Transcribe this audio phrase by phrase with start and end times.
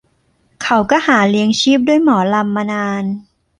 [0.63, 3.03] เขาก็หาเลี้ยงชีพด้วยหมอลำมานาน